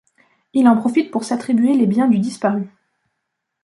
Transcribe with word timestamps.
Il 0.53 0.67
en 0.67 0.75
profite 0.75 1.11
pour 1.11 1.23
s'attribuer 1.25 1.75
les 1.75 1.85
biens 1.85 2.07
du 2.07 2.17
disparu. 2.17 2.67